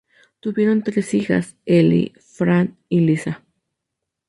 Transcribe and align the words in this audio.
Tuvieron 0.39 0.81
tres 0.81 1.13
hijas: 1.13 1.55
Elly, 1.67 2.13
Fran 2.25 2.75
y 2.89 3.01
Liza. 3.01 3.43